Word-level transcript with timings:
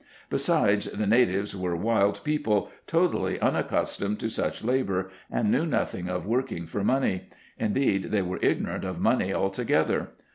Besides, 0.31 0.85
the 0.87 1.05
natives 1.05 1.55
were 1.55 1.75
wild 1.75 2.23
people, 2.23 2.71
totally 2.87 3.37
unac 3.37 3.67
customed 3.69 4.17
to 4.21 4.31
such 4.31 4.63
labour, 4.63 5.11
and 5.29 5.51
knew 5.51 5.63
nothing 5.63 6.09
of 6.09 6.25
working 6.25 6.65
for 6.65 6.83
money: 6.83 7.27
indeed 7.59 8.05
they 8.05 8.23
were 8.23 8.39
ignorant 8.41 8.83
of 8.83 8.99
money 8.99 9.31
altogether. 9.31 10.07